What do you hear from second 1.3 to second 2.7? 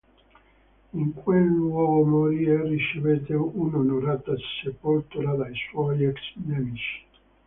luogo morì e